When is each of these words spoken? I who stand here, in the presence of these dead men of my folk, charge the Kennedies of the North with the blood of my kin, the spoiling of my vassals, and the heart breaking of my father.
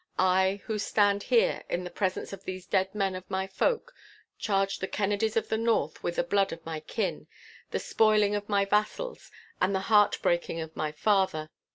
I 0.17 0.61
who 0.65 0.79
stand 0.79 1.21
here, 1.21 1.63
in 1.69 1.83
the 1.83 1.91
presence 1.91 2.33
of 2.33 2.43
these 2.43 2.65
dead 2.65 2.95
men 2.95 3.13
of 3.13 3.29
my 3.29 3.45
folk, 3.45 3.93
charge 4.39 4.79
the 4.79 4.87
Kennedies 4.87 5.37
of 5.37 5.49
the 5.49 5.59
North 5.59 6.01
with 6.01 6.15
the 6.15 6.23
blood 6.23 6.51
of 6.51 6.65
my 6.65 6.79
kin, 6.79 7.27
the 7.69 7.77
spoiling 7.77 8.33
of 8.33 8.49
my 8.49 8.65
vassals, 8.65 9.29
and 9.61 9.75
the 9.75 9.79
heart 9.93 10.17
breaking 10.23 10.59
of 10.59 10.75
my 10.75 10.91
father. 10.91 11.51